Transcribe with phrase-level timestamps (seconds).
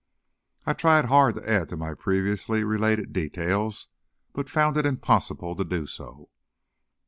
[0.65, 3.89] I tried hard to add to my previously related details,
[4.33, 6.29] but found it impossible to do so.